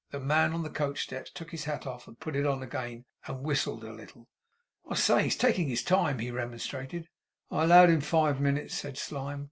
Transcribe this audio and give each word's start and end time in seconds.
The 0.09 0.19
man 0.19 0.51
on 0.53 0.63
the 0.63 0.71
coach 0.71 1.03
steps 1.03 1.29
took 1.29 1.51
his 1.51 1.65
hat 1.65 1.85
off, 1.85 2.07
and 2.07 2.19
put 2.19 2.35
it 2.35 2.43
on 2.43 2.63
again, 2.63 3.05
and 3.27 3.43
whistled 3.43 3.83
a 3.83 3.93
little. 3.93 4.27
'I 4.89 4.95
say! 4.95 5.23
He's 5.25 5.35
taking 5.35 5.67
his 5.67 5.83
time!' 5.83 6.17
he 6.17 6.31
remonstrated. 6.31 7.07
'I 7.51 7.65
allowed 7.65 7.89
him 7.91 8.01
five 8.01 8.41
minutes,' 8.41 8.73
said 8.73 8.97
Slyme. 8.97 9.39